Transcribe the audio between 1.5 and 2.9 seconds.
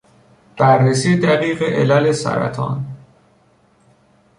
علل سرطان